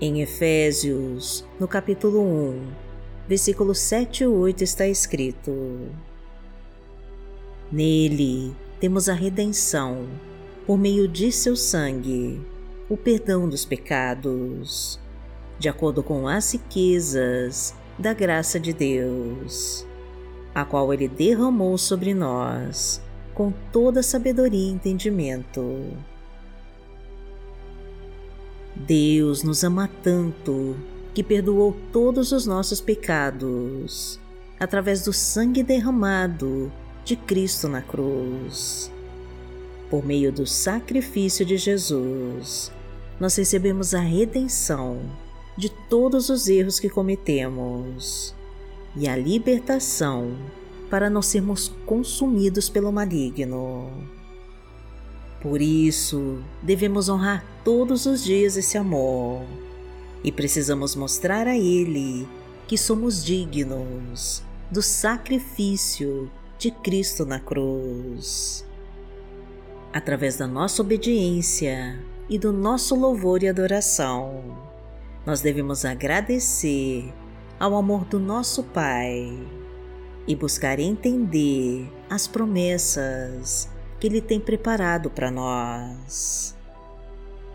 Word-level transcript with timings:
Em 0.00 0.22
Efésios, 0.22 1.44
no 1.58 1.66
capítulo 1.66 2.22
1, 2.22 2.68
versículos 3.26 3.80
7 3.80 4.22
e 4.22 4.26
8 4.28 4.62
está 4.62 4.86
escrito: 4.86 5.50
Nele 7.72 8.54
temos 8.78 9.08
a 9.08 9.12
redenção, 9.12 10.08
por 10.64 10.78
meio 10.78 11.08
de 11.08 11.32
seu 11.32 11.56
sangue, 11.56 12.40
o 12.88 12.96
perdão 12.96 13.48
dos 13.48 13.64
pecados, 13.64 15.00
de 15.58 15.68
acordo 15.68 16.00
com 16.00 16.28
as 16.28 16.52
riquezas 16.52 17.74
da 17.98 18.12
graça 18.12 18.60
de 18.60 18.72
Deus, 18.72 19.84
a 20.54 20.64
qual 20.64 20.94
Ele 20.94 21.08
derramou 21.08 21.76
sobre 21.76 22.14
nós 22.14 23.02
com 23.34 23.52
toda 23.72 24.00
sabedoria 24.00 24.68
e 24.68 24.70
entendimento 24.70 25.92
Deus 28.78 29.42
nos 29.42 29.64
ama 29.64 29.90
tanto 30.02 30.76
que 31.12 31.22
perdoou 31.22 31.76
todos 31.92 32.30
os 32.30 32.46
nossos 32.46 32.80
pecados 32.80 34.20
através 34.58 35.04
do 35.04 35.12
sangue 35.12 35.62
derramado 35.62 36.70
de 37.04 37.16
Cristo 37.16 37.68
na 37.68 37.82
cruz. 37.82 38.90
Por 39.90 40.04
meio 40.04 40.30
do 40.30 40.46
sacrifício 40.46 41.44
de 41.44 41.56
Jesus, 41.56 42.70
nós 43.18 43.34
recebemos 43.36 43.94
a 43.94 44.00
redenção 44.00 45.00
de 45.56 45.68
todos 45.88 46.28
os 46.28 46.46
erros 46.46 46.78
que 46.78 46.88
cometemos 46.88 48.34
e 48.94 49.08
a 49.08 49.16
libertação 49.16 50.36
para 50.88 51.10
não 51.10 51.20
sermos 51.20 51.74
consumidos 51.84 52.68
pelo 52.68 52.92
maligno. 52.92 54.17
Por 55.40 55.62
isso, 55.62 56.42
devemos 56.60 57.08
honrar 57.08 57.44
todos 57.64 58.06
os 58.06 58.24
dias 58.24 58.56
esse 58.56 58.76
amor 58.76 59.42
e 60.24 60.32
precisamos 60.32 60.96
mostrar 60.96 61.46
a 61.46 61.56
Ele 61.56 62.26
que 62.66 62.76
somos 62.76 63.24
dignos 63.24 64.42
do 64.70 64.82
sacrifício 64.82 66.30
de 66.58 66.72
Cristo 66.72 67.24
na 67.24 67.38
cruz. 67.38 68.66
Através 69.92 70.36
da 70.36 70.46
nossa 70.46 70.82
obediência 70.82 71.98
e 72.28 72.36
do 72.36 72.52
nosso 72.52 72.96
louvor 72.96 73.42
e 73.42 73.48
adoração, 73.48 74.42
nós 75.24 75.40
devemos 75.40 75.84
agradecer 75.84 77.12
ao 77.60 77.76
amor 77.76 78.04
do 78.04 78.18
nosso 78.18 78.64
Pai 78.64 79.38
e 80.26 80.34
buscar 80.34 80.78
entender 80.80 81.90
as 82.10 82.26
promessas 82.26 83.70
que 83.98 84.06
Ele 84.06 84.20
tem 84.20 84.40
preparado 84.40 85.10
para 85.10 85.30
nós. 85.30 86.56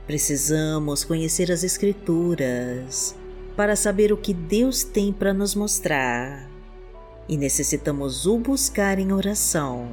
Precisamos 0.06 1.04
conhecer 1.04 1.52
as 1.52 1.64
Escrituras 1.64 3.16
para 3.56 3.76
saber 3.76 4.12
o 4.12 4.18
que 4.18 4.34
Deus 4.34 4.84
tem 4.84 5.14
para 5.14 5.34
nos 5.34 5.56
mostrar 5.56 6.50
e 7.30 7.38
necessitamos 7.38 8.26
o 8.26 8.38
buscar 8.38 9.00
em 9.00 9.14
oração 9.14 9.88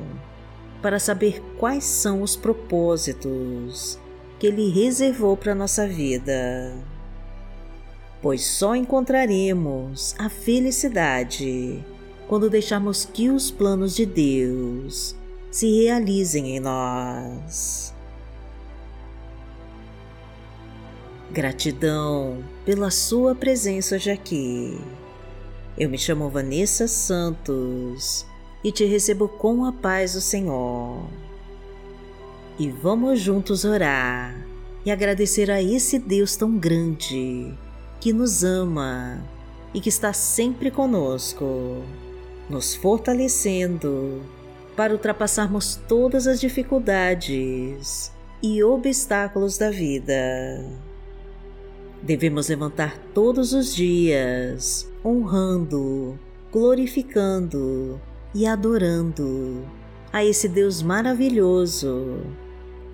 para 0.82 0.98
saber 0.98 1.40
quais 1.58 1.84
são 1.84 2.22
os 2.22 2.36
propósitos 2.36 3.98
que 4.38 4.46
Ele 4.46 4.70
reservou 4.70 5.36
para 5.36 5.54
nossa 5.54 5.86
vida. 5.86 6.74
Pois 8.22 8.44
só 8.44 8.74
encontraremos 8.74 10.14
a 10.18 10.28
felicidade 10.28 11.84
quando 12.26 12.50
deixarmos 12.50 13.04
que 13.04 13.28
os 13.28 13.50
planos 13.50 13.94
de 13.94 14.06
Deus 14.06 15.14
se 15.50 15.82
realizem 15.82 16.56
em 16.56 16.60
nós. 16.60 17.92
Gratidão 21.32 22.44
pela 22.64 22.90
sua 22.90 23.34
presença 23.34 23.96
hoje 23.96 24.10
aqui. 24.10 24.80
Eu 25.76 25.88
me 25.88 25.98
chamo 25.98 26.28
Vanessa 26.28 26.86
Santos 26.86 28.26
e 28.62 28.70
te 28.70 28.84
recebo 28.84 29.28
com 29.28 29.64
a 29.64 29.72
paz 29.72 30.14
do 30.14 30.20
Senhor. 30.20 31.04
E 32.58 32.68
vamos 32.68 33.20
juntos 33.20 33.64
orar 33.64 34.36
e 34.84 34.90
agradecer 34.90 35.50
a 35.50 35.62
esse 35.62 35.98
Deus 35.98 36.36
tão 36.36 36.58
grande 36.58 37.52
que 38.00 38.12
nos 38.12 38.44
ama 38.44 39.22
e 39.72 39.80
que 39.80 39.88
está 39.88 40.12
sempre 40.12 40.70
conosco, 40.70 41.82
nos 42.48 42.74
fortalecendo 42.74 44.20
para 44.80 44.94
ultrapassarmos 44.94 45.78
todas 45.86 46.26
as 46.26 46.40
dificuldades 46.40 48.10
e 48.42 48.64
obstáculos 48.64 49.58
da 49.58 49.70
vida. 49.70 50.64
Devemos 52.00 52.48
levantar 52.48 52.96
todos 53.12 53.52
os 53.52 53.74
dias, 53.74 54.90
honrando, 55.04 56.18
glorificando 56.50 58.00
e 58.34 58.46
adorando 58.46 59.62
a 60.10 60.24
esse 60.24 60.48
Deus 60.48 60.80
maravilhoso 60.80 62.22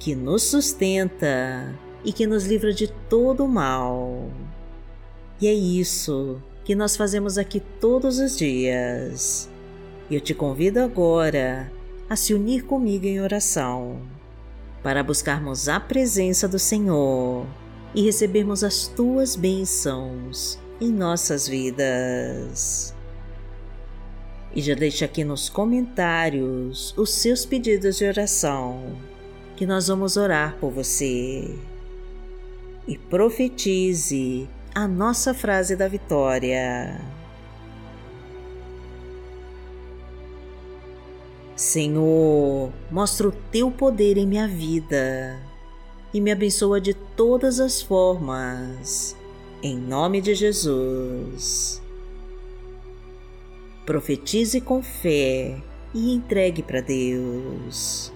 que 0.01 0.17
nos 0.17 0.43
sustenta 0.43 1.73
e 2.05 2.13
que 2.13 2.27
nos 2.27 2.47
livra 2.47 2.73
de 2.73 2.89
todo 3.09 3.45
o 3.45 3.49
mal. 3.49 4.29
E 5.41 5.47
é 5.47 5.55
isso 5.55 6.43
que 6.65 6.75
nós 6.75 6.97
fazemos 6.97 7.39
aqui 7.39 7.61
todos 7.79 8.19
os 8.19 8.37
dias 8.37 9.49
eu 10.09 10.21
te 10.21 10.33
convido 10.33 10.81
agora 10.81 11.71
a 12.09 12.17
se 12.17 12.35
unir 12.35 12.65
comigo 12.65 13.07
em 13.07 13.21
oração 13.21 14.01
para 14.83 15.03
buscarmos 15.03 15.69
a 15.69 15.81
presença 15.81 16.47
do 16.47 16.59
Senhor 16.59 17.45
e 17.93 18.03
recebermos 18.03 18.63
as 18.63 18.87
tuas 18.87 19.35
bênçãos 19.35 20.59
em 20.81 20.93
nossas 20.93 21.49
vidas. 21.49 22.95
E 24.55 24.63
já 24.63 24.75
deixa 24.75 25.05
aqui 25.05 25.25
nos 25.25 25.49
comentários 25.49 26.95
os 26.97 27.11
seus 27.11 27.45
pedidos 27.45 27.97
de 27.97 28.05
oração, 28.05 28.97
que 29.57 29.67
nós 29.67 29.89
vamos 29.89 30.17
orar 30.17 30.57
por 30.61 30.71
você. 30.71 31.59
E 32.87 32.97
profetize 32.97 34.49
a 34.73 34.87
nossa 34.87 35.35
frase 35.35 35.75
da 35.75 35.89
vitória. 35.89 37.16
Senhor, 41.57 42.71
mostra 42.91 43.29
o 43.29 43.33
teu 43.33 43.71
poder 43.71 44.19
em 44.19 44.27
minha 44.27 44.47
vida 44.47 45.41
e 46.13 46.21
me 46.21 46.31
abençoa 46.31 46.79
de 46.79 46.93
todas 46.93 47.61
as 47.61 47.81
formas, 47.81 49.17
em 49.63 49.75
nome 49.75 50.21
de 50.21 50.35
Jesus. 50.35 51.81
Profetize 53.87 54.61
com 54.61 54.83
fé 54.83 55.57
e 55.95 56.13
entregue 56.13 56.63
para 56.63 56.83
Deus. 56.83 58.13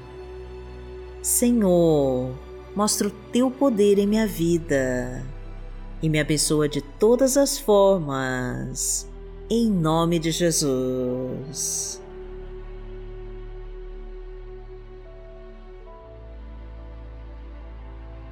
Senhor, 1.23 2.35
mostra 2.77 3.09
o 3.09 3.11
teu 3.33 3.51
poder 3.51 3.99
em 3.99 4.07
minha 4.07 4.27
vida 4.27 5.25
e 6.03 6.11
me 6.11 6.21
abençoa 6.21 6.69
de 6.69 6.83
todas 6.83 7.39
as 7.39 7.59
formas, 7.59 9.09
em 9.49 9.71
nome 9.71 10.19
de 10.19 10.31
Jesus. 10.31 12.03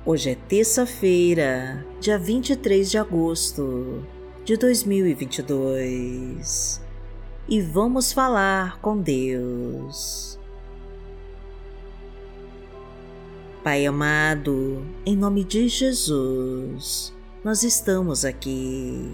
Hoje 0.07 0.31
é 0.31 0.35
terça-feira, 0.35 1.85
dia 2.01 2.19
23 2.19 2.89
de 2.89 2.97
agosto 2.97 4.03
de 4.45 4.57
2022 4.57 6.81
e 7.49 7.61
vamos 7.61 8.13
falar 8.13 8.81
com 8.81 8.97
Deus. 8.97 10.39
Pai 13.63 13.85
amado, 13.85 14.87
em 15.05 15.17
nome 15.17 15.45
de 15.45 15.69
Jesus, 15.69 17.13
nós 17.45 17.65
estamos 17.65 18.25
aqui 18.25 19.13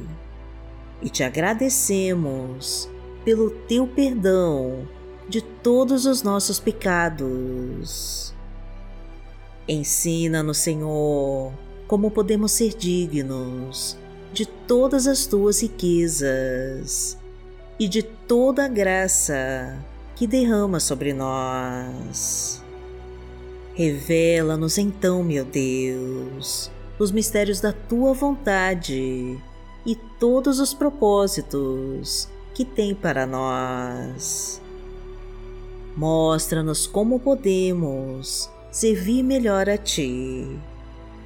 e 1.01 1.09
te 1.09 1.25
agradecemos 1.25 2.91
pelo 3.25 3.51
teu 3.51 3.87
perdão 3.87 4.87
de 5.29 5.41
todos 5.41 6.05
os 6.05 6.23
nossos 6.23 6.61
pecados 6.61 8.34
Ensina-nos, 9.67 10.59
Senhor, 10.59 11.53
como 11.87 12.11
podemos 12.11 12.53
ser 12.53 12.75
dignos 12.75 13.97
de 14.33 14.45
todas 14.45 15.07
as 15.07 15.27
tuas 15.27 15.63
riquezas 15.63 17.17
e 17.79 17.89
de 17.89 18.03
toda 18.03 18.65
a 18.65 18.69
graça 18.69 19.79
que 20.17 20.27
derrama 20.27 20.79
sobre 20.81 21.15
nós. 21.15 22.63
Revela-nos 23.75 24.77
então, 24.77 25.25
meu 25.25 25.45
Deus, 25.45 26.71
os 26.99 27.11
mistérios 27.11 27.61
da 27.61 27.73
tua 27.73 28.13
vontade 28.13 29.41
e 29.87 29.97
todos 30.19 30.61
os 30.61 30.75
propósitos 30.75 32.29
que 32.55 32.65
tem 32.65 32.95
para 32.95 33.27
nós. 33.27 34.61
Mostra-nos 35.97 36.87
como 36.87 37.19
podemos 37.19 38.51
servir 38.75 39.23
melhor 39.23 39.71
a 39.71 39.79
Ti 39.79 40.59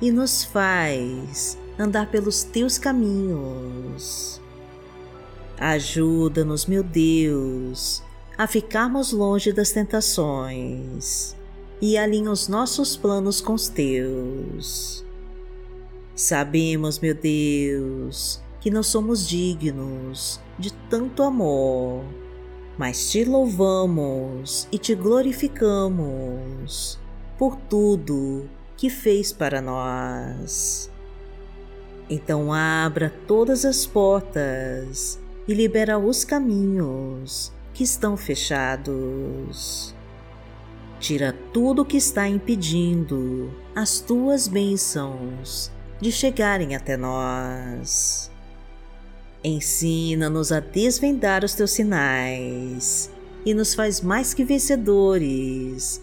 e 0.03 0.13
nos 0.13 0.45
faz 0.45 1.57
andar 1.79 2.11
pelos 2.11 2.45
teus 2.45 2.77
caminhos. 2.77 4.39
Ajuda-nos, 5.57 6.67
meu 6.67 6.83
Deus, 6.83 8.03
a 8.37 8.47
ficarmos 8.47 9.13
longe 9.13 9.51
das 9.51 9.73
tentações 9.73 11.35
e 11.81 11.97
alinha 11.97 12.31
os 12.31 12.49
nossos 12.49 12.99
planos 12.99 13.41
com 13.41 13.55
os 13.55 13.67
teus. 13.67 15.03
Sabemos, 16.15 16.99
meu 16.99 17.15
Deus, 17.15 18.43
que 18.61 18.71
não 18.71 18.83
somos 18.83 19.27
dignos 19.27 20.39
de 20.59 20.71
tanto 20.91 21.23
amor, 21.23 22.05
mas 22.77 23.11
te 23.11 23.25
louvamos 23.25 24.69
e 24.71 24.77
te 24.77 24.95
glorificamos 24.95 26.99
por 27.39 27.57
tudo 27.57 28.49
que 28.77 28.91
fez 28.91 29.33
para 29.33 29.63
nós. 29.63 30.91
Então 32.11 32.53
abra 32.53 33.13
todas 33.27 33.65
as 33.65 33.87
portas 33.87 35.21
e 35.47 35.55
libera 35.55 35.99
os 35.99 36.25
caminhos 36.25 37.53
que 37.73 37.85
estão 37.85 38.17
fechados. 38.17 39.95
Tira 40.99 41.33
tudo 41.53 41.85
que 41.85 41.97
está 41.97 42.29
impedindo 42.29 43.55
as 43.75 44.01
tuas 44.01 44.49
bênçãos 44.49 45.71
de 46.01 46.11
chegarem 46.11 46.75
até 46.75 46.97
nós. 46.97 48.31
Ensina-nos 49.45 50.51
a 50.51 50.59
desvendar 50.59 51.45
os 51.45 51.55
teus 51.55 51.71
sinais 51.71 53.11
e 53.47 53.55
nos 53.55 53.75
faz 53.75 54.01
mais 54.01 54.35
que 54.35 54.45
vencedores 54.45 56.03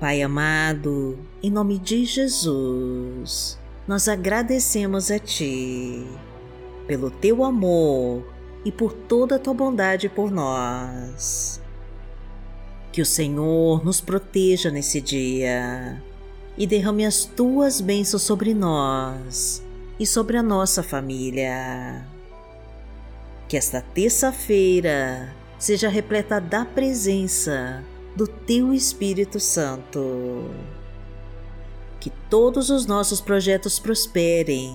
Pai 0.00 0.22
amado, 0.22 1.18
em 1.42 1.50
nome 1.50 1.78
de 1.78 2.06
Jesus, 2.06 3.58
nós 3.86 4.08
agradecemos 4.08 5.10
a 5.10 5.18
Ti 5.18 6.06
pelo 6.86 7.10
Teu 7.10 7.44
amor 7.44 8.26
e 8.64 8.72
por 8.72 8.94
toda 8.94 9.36
a 9.36 9.38
Tua 9.38 9.52
bondade 9.52 10.08
por 10.08 10.30
nós. 10.30 11.60
Que 12.90 13.02
o 13.02 13.04
Senhor 13.06 13.84
nos 13.84 14.00
proteja 14.00 14.70
nesse 14.70 15.02
dia 15.02 16.02
e 16.56 16.66
derrame 16.66 17.04
as 17.04 17.26
Tuas 17.26 17.82
bênçãos 17.82 18.22
sobre 18.22 18.54
nós 18.54 19.62
e 19.98 20.06
sobre 20.06 20.38
a 20.38 20.42
nossa 20.42 20.82
família. 20.82 22.06
Que 23.46 23.58
esta 23.58 23.82
terça-feira 23.82 25.36
seja 25.58 25.90
repleta 25.90 26.40
da 26.40 26.64
presença 26.64 27.84
do 28.16 28.26
Teu 28.26 28.74
Espírito 28.74 29.38
Santo 29.38 30.50
que 32.00 32.10
todos 32.30 32.70
os 32.70 32.86
nossos 32.86 33.20
projetos 33.20 33.78
prosperem, 33.78 34.74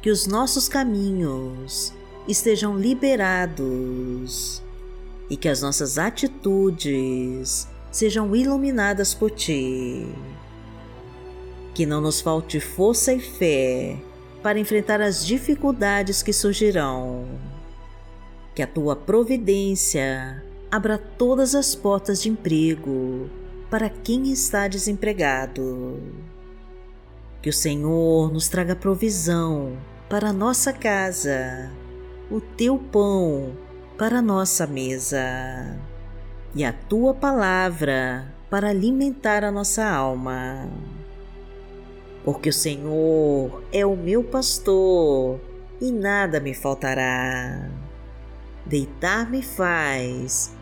que 0.00 0.10
os 0.10 0.26
nossos 0.26 0.68
caminhos 0.68 1.92
estejam 2.26 2.78
liberados 2.78 4.62
e 5.28 5.36
que 5.36 5.48
as 5.48 5.60
nossas 5.60 5.98
atitudes 5.98 7.68
sejam 7.90 8.34
iluminadas 8.34 9.12
por 9.12 9.32
Ti. 9.32 10.06
Que 11.74 11.84
não 11.84 12.00
nos 12.00 12.20
falte 12.20 12.60
força 12.60 13.12
e 13.12 13.20
fé 13.20 13.98
para 14.42 14.58
enfrentar 14.58 15.00
as 15.00 15.26
dificuldades 15.26 16.22
que 16.22 16.32
surgirão. 16.32 17.26
Que 18.54 18.62
a 18.62 18.66
Tua 18.66 18.94
providência 18.94 20.44
abra 20.72 20.96
todas 20.96 21.54
as 21.54 21.74
portas 21.74 22.22
de 22.22 22.30
emprego 22.30 23.28
para 23.70 23.90
quem 23.90 24.32
está 24.32 24.66
desempregado 24.66 26.00
que 27.42 27.50
o 27.50 27.52
Senhor 27.52 28.32
nos 28.32 28.48
traga 28.48 28.74
provisão 28.74 29.76
para 30.08 30.30
a 30.30 30.32
nossa 30.32 30.72
casa, 30.72 31.70
o 32.30 32.40
teu 32.40 32.78
pão 32.78 33.52
para 33.98 34.20
a 34.20 34.22
nossa 34.22 34.66
mesa 34.66 35.76
e 36.54 36.64
a 36.64 36.72
tua 36.72 37.12
palavra 37.12 38.32
para 38.48 38.70
alimentar 38.70 39.44
a 39.44 39.50
nossa 39.50 39.84
alma. 39.84 40.70
Porque 42.24 42.48
o 42.48 42.52
Senhor 42.52 43.62
é 43.72 43.84
o 43.84 43.94
meu 43.94 44.24
pastor 44.24 45.38
e 45.80 45.92
nada 45.92 46.40
me 46.40 46.54
faltará. 46.54 47.68
Deitar-me 48.64 49.42
faz 49.42 50.61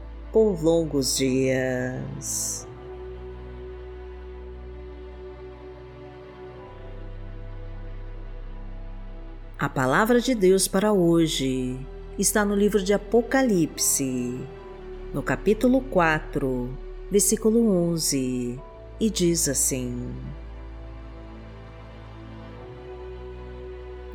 por 0.31 0.63
longos 0.63 1.17
dias. 1.17 2.67
A 9.59 9.69
palavra 9.69 10.19
de 10.19 10.33
Deus 10.33 10.67
para 10.67 10.91
hoje 10.91 11.77
está 12.17 12.43
no 12.43 12.55
livro 12.55 12.81
de 12.83 12.93
Apocalipse, 12.93 14.39
no 15.13 15.21
capítulo 15.21 15.81
4, 15.81 16.69
versículo 17.11 17.69
11, 17.91 18.59
e 18.99 19.09
diz 19.09 19.47
assim: 19.47 20.09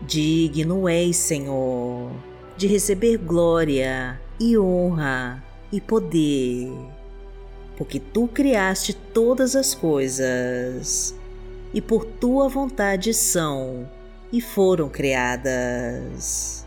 Digno 0.00 0.88
és, 0.88 1.16
Senhor, 1.16 2.11
de 2.56 2.66
receber 2.66 3.18
glória 3.18 4.20
e 4.40 4.58
honra 4.58 5.45
e 5.73 5.80
poder, 5.80 6.73
porque 7.76 7.99
tu 8.00 8.28
criaste 8.28 8.94
todas 8.94 9.56
as 9.56 9.75
coisas, 9.75 11.14
e 11.73 11.80
por 11.80 12.04
tua 12.04 12.49
vontade 12.49 13.12
são 13.12 13.88
e 14.32 14.40
foram 14.40 14.88
criadas. 14.88 16.66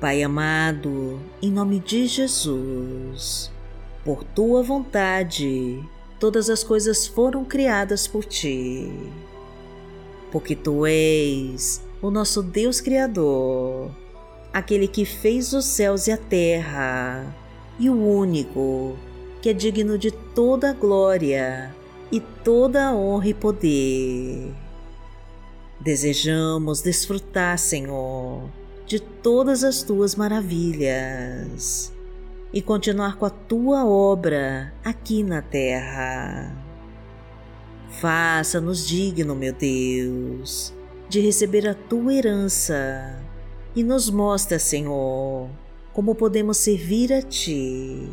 Pai 0.00 0.22
amado, 0.22 1.20
em 1.42 1.50
nome 1.50 1.80
de 1.80 2.06
Jesus, 2.06 3.50
por 4.04 4.22
tua 4.22 4.62
vontade, 4.62 5.82
todas 6.20 6.48
as 6.48 6.62
coisas 6.62 7.06
foram 7.06 7.44
criadas 7.44 8.06
por 8.06 8.24
ti. 8.24 8.92
Porque 10.30 10.54
tu 10.54 10.86
és 10.86 11.82
o 12.00 12.10
nosso 12.10 12.42
Deus 12.42 12.80
Criador, 12.80 13.90
aquele 14.52 14.88
que 14.88 15.04
fez 15.04 15.52
os 15.52 15.64
céus 15.64 16.06
e 16.06 16.12
a 16.12 16.16
terra, 16.16 17.34
e 17.78 17.88
o 17.88 17.94
único 17.94 18.96
que 19.40 19.50
é 19.50 19.52
digno 19.52 19.96
de 19.96 20.10
toda 20.10 20.70
a 20.70 20.72
glória 20.72 21.74
e 22.10 22.20
toda 22.20 22.86
a 22.86 22.94
honra 22.94 23.28
e 23.28 23.34
poder. 23.34 24.52
Desejamos 25.80 26.80
desfrutar, 26.80 27.56
Senhor, 27.56 28.50
de 28.86 28.98
todas 28.98 29.62
as 29.62 29.82
tuas 29.82 30.16
maravilhas 30.16 31.92
e 32.52 32.60
continuar 32.60 33.16
com 33.16 33.26
a 33.26 33.30
tua 33.30 33.86
obra 33.86 34.72
aqui 34.84 35.22
na 35.22 35.40
terra. 35.40 36.52
Faça-nos 37.90 38.86
digno, 38.86 39.36
meu 39.36 39.52
Deus, 39.52 40.74
de 41.08 41.20
receber 41.20 41.68
a 41.68 41.74
tua 41.74 42.12
herança 42.14 43.18
e 43.74 43.82
nos 43.82 44.10
mostra, 44.10 44.58
Senhor, 44.58 45.48
como 45.92 46.14
podemos 46.14 46.56
servir 46.56 47.12
a 47.12 47.22
ti. 47.22 48.08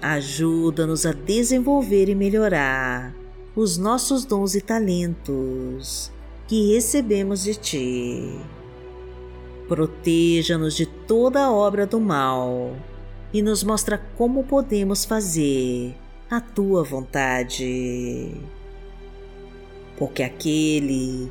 Ajuda-nos 0.00 1.06
a 1.06 1.12
desenvolver 1.12 2.08
e 2.08 2.14
melhorar 2.14 3.14
os 3.54 3.78
nossos 3.78 4.24
dons 4.24 4.54
e 4.54 4.60
talentos 4.60 6.10
que 6.48 6.74
recebemos 6.74 7.44
de 7.44 7.54
ti. 7.54 8.40
Proteja-nos 9.68 10.74
de 10.74 10.86
toda 10.86 11.50
obra 11.50 11.86
do 11.86 12.00
mal 12.00 12.76
e 13.32 13.40
nos 13.40 13.62
mostra 13.62 13.98
como 14.16 14.44
podemos 14.44 15.04
fazer 15.04 15.94
a 16.30 16.40
tua 16.40 16.82
vontade. 16.82 18.34
Porque 19.96 20.22
aquele 20.22 21.30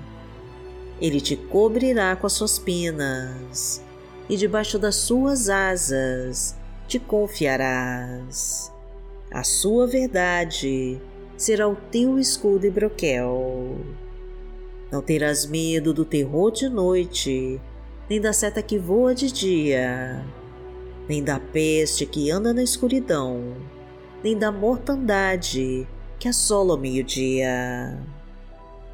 ele 1.01 1.19
te 1.19 1.35
cobrirá 1.35 2.15
com 2.15 2.27
as 2.27 2.33
suas 2.33 2.59
penas, 2.59 3.83
e 4.29 4.37
debaixo 4.37 4.77
das 4.77 4.95
suas 4.95 5.49
asas 5.49 6.55
te 6.87 6.99
confiarás. 6.99 8.71
A 9.31 9.43
sua 9.43 9.87
verdade 9.87 11.01
será 11.35 11.67
o 11.67 11.75
teu 11.75 12.19
escudo 12.19 12.67
e 12.67 12.69
broquel. 12.69 13.77
Não 14.91 15.01
terás 15.01 15.45
medo 15.45 15.93
do 15.93 16.05
terror 16.05 16.51
de 16.51 16.69
noite, 16.69 17.59
nem 18.09 18.21
da 18.21 18.33
seta 18.33 18.61
que 18.61 18.77
voa 18.77 19.15
de 19.15 19.31
dia, 19.31 20.23
nem 21.07 21.23
da 21.23 21.39
peste 21.39 22.05
que 22.05 22.29
anda 22.29 22.53
na 22.53 22.61
escuridão, 22.61 23.55
nem 24.23 24.37
da 24.37 24.51
mortandade 24.51 25.87
que 26.19 26.27
assola 26.27 26.75
o 26.75 26.77
meio-dia. 26.77 27.97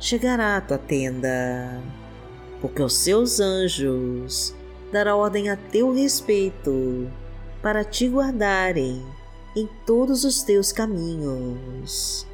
chegará 0.00 0.56
à 0.56 0.60
tua 0.60 0.78
tenda, 0.78 1.82
porque 2.60 2.82
os 2.82 2.94
seus 2.94 3.40
anjos 3.40 4.54
dará 4.92 5.16
ordem 5.16 5.50
a 5.50 5.56
teu 5.56 5.92
respeito 5.92 7.10
para 7.60 7.84
te 7.84 8.08
guardarem 8.08 9.04
em 9.56 9.68
todos 9.84 10.24
os 10.24 10.42
teus 10.42 10.70
caminhos. 10.70 12.26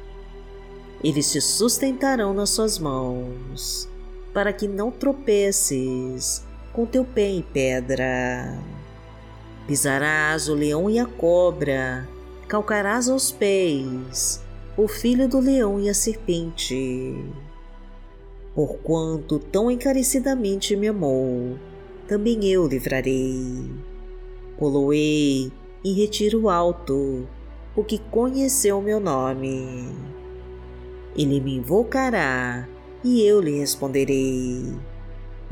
Eles 1.03 1.31
te 1.31 1.41
sustentarão 1.41 2.33
nas 2.33 2.51
suas 2.51 2.77
mãos, 2.77 3.89
para 4.33 4.53
que 4.53 4.67
não 4.67 4.91
tropeces 4.91 6.43
com 6.71 6.85
teu 6.85 7.03
pé 7.03 7.29
em 7.29 7.41
pedra. 7.41 8.57
Pisarás 9.67 10.47
o 10.47 10.53
leão 10.53 10.89
e 10.89 10.99
a 10.99 11.05
cobra, 11.05 12.07
calcarás 12.47 13.09
aos 13.09 13.31
pés 13.31 14.43
o 14.77 14.87
filho 14.87 15.27
do 15.27 15.39
leão 15.39 15.79
e 15.79 15.89
a 15.89 15.93
serpente 15.93 17.23
porquanto 18.55 19.37
tão 19.37 19.69
encarecidamente 19.69 20.77
me 20.77 20.87
amou, 20.87 21.59
também 22.07 22.45
eu 22.45 22.65
livrarei. 22.65 23.69
Poloei 24.57 25.51
em 25.83 25.93
retiro 25.93 26.49
alto, 26.49 27.27
o 27.75 27.83
que 27.83 27.99
conheceu 27.99 28.81
meu 28.81 29.01
nome. 29.01 29.89
Ele 31.17 31.41
me 31.41 31.57
invocará 31.57 32.67
e 33.03 33.21
eu 33.21 33.41
lhe 33.41 33.59
responderei. 33.59 34.63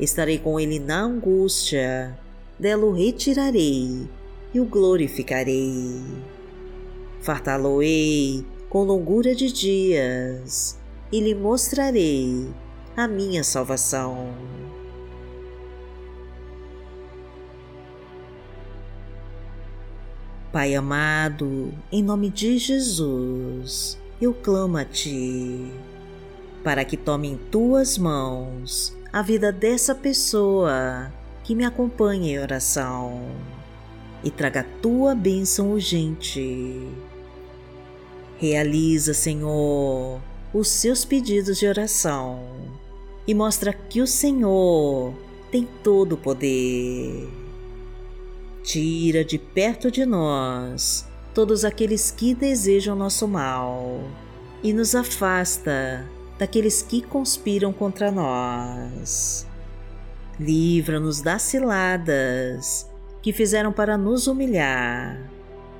Estarei 0.00 0.38
com 0.38 0.58
ele 0.58 0.78
na 0.78 1.02
angústia, 1.02 2.18
dela 2.58 2.86
o 2.86 2.92
retirarei 2.92 4.08
e 4.54 4.60
o 4.60 4.64
glorificarei. 4.64 6.00
Fartá-lo-ei 7.20 8.44
com 8.70 8.82
longura 8.82 9.34
de 9.34 9.52
dias 9.52 10.78
e 11.12 11.20
lhe 11.20 11.34
mostrarei 11.34 12.48
a 12.96 13.08
minha 13.08 13.42
salvação. 13.42 14.32
Pai 20.52 20.76
amado, 20.76 21.74
em 21.90 22.00
nome 22.00 22.30
de 22.30 22.56
Jesus, 22.56 23.98
eu 24.20 24.32
clamo 24.32 24.76
a 24.76 24.84
Ti, 24.84 25.72
para 26.62 26.84
que 26.84 26.96
tome 26.96 27.28
em 27.28 27.36
Tuas 27.36 27.98
mãos 27.98 28.96
a 29.12 29.20
vida 29.22 29.50
dessa 29.50 29.92
pessoa 29.92 31.12
que 31.42 31.56
me 31.56 31.64
acompanha 31.64 32.30
em 32.30 32.38
oração 32.38 33.26
e 34.22 34.30
traga 34.30 34.60
a 34.60 34.80
Tua 34.80 35.16
bênção 35.16 35.72
urgente. 35.72 36.88
Realiza, 38.38 39.12
Senhor, 39.12 40.20
os 40.52 40.68
seus 40.68 41.04
pedidos 41.04 41.58
de 41.58 41.66
oração 41.66 42.83
e 43.26 43.34
mostra 43.34 43.72
que 43.72 44.00
o 44.00 44.06
Senhor 44.06 45.14
tem 45.50 45.68
todo 45.82 46.12
o 46.12 46.18
poder. 46.18 47.28
Tira 48.62 49.24
de 49.24 49.38
perto 49.38 49.90
de 49.90 50.04
nós 50.06 51.06
todos 51.34 51.64
aqueles 51.64 52.10
que 52.10 52.34
desejam 52.34 52.96
nosso 52.96 53.26
mal 53.26 54.00
e 54.62 54.72
nos 54.72 54.94
afasta 54.94 56.08
daqueles 56.38 56.82
que 56.82 57.02
conspiram 57.02 57.72
contra 57.72 58.10
nós. 58.10 59.46
Livra-nos 60.38 61.20
das 61.20 61.42
ciladas 61.42 62.88
que 63.22 63.32
fizeram 63.32 63.72
para 63.72 63.96
nos 63.96 64.26
humilhar 64.26 65.30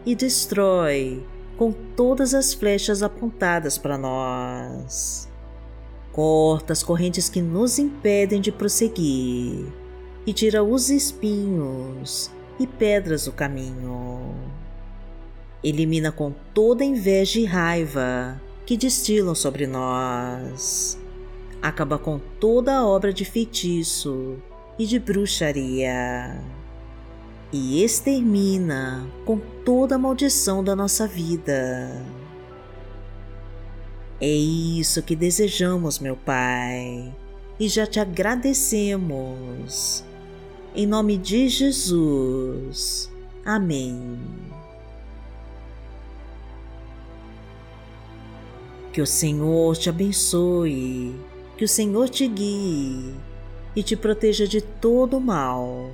e 0.07 0.15
destrói 0.15 1.25
com 1.57 1.73
todas 1.73 2.35
as 2.35 2.53
flechas 2.53 3.03
apontadas 3.03 3.79
para 3.79 3.97
nós. 3.97 5.29
Corta 6.15 6.73
as 6.73 6.83
correntes 6.83 7.29
que 7.29 7.43
nos 7.43 7.79
impedem 7.79 8.41
de 8.41 8.53
prosseguir 8.53 9.67
e 10.25 10.33
tira 10.33 10.63
os 10.63 10.89
espinhos 10.89 12.31
e 12.59 12.69
pedras 12.69 13.25
do 13.25 13.33
caminho. 13.33 14.33
Elimina 15.63 16.13
com 16.13 16.33
toda 16.55 16.85
inveja 16.85 17.41
e 17.41 17.45
raiva 17.45 18.41
que 18.65 18.77
destilam 18.77 19.35
sobre 19.35 19.67
nós. 19.67 20.97
Acaba 21.61 21.99
com 21.99 22.21
toda 22.39 22.77
a 22.77 22.87
obra 22.87 23.13
de 23.13 23.25
feitiço 23.25 24.37
e 24.79 24.87
de 24.87 25.01
bruxaria. 25.01 26.41
e 27.53 27.85
extermina 27.85 29.07
com 29.25 29.39
toda 29.65 29.95
a 29.95 29.99
maldição 29.99 30.65
da 30.65 30.75
nossa 30.75 31.07
vida. 31.07 31.89
É 34.21 34.29
isso 34.29 35.03
que 35.03 35.17
desejamos, 35.17 35.99
meu 35.99 36.17
Pai, 36.17 37.13
e 37.59 37.69
já 37.69 37.87
te 37.87 37.99
agradecemos. 37.99 40.05
Em 40.75 40.87
nome 40.87 41.17
de 41.17 41.49
Jesus. 41.49 43.11
Amém. 43.45 44.19
Que 48.93 49.03
o 49.03 49.07
Senhor 49.07 49.77
te 49.77 49.89
abençoe, 49.89 51.15
que 51.57 51.65
o 51.65 51.69
Senhor 51.69 52.09
te 52.09 52.29
guie 52.29 53.15
e 53.75 53.83
te 53.83 53.97
proteja 53.97 54.47
de 54.47 54.61
todo 54.61 55.21
mal. 55.21 55.91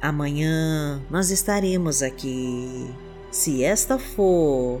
Amanhã 0.00 1.02
nós 1.10 1.30
estaremos 1.30 2.02
aqui, 2.02 2.90
se 3.30 3.62
esta 3.62 3.98
for 3.98 4.80